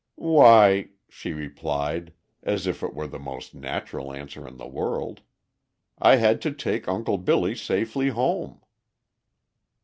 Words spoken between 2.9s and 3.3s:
were the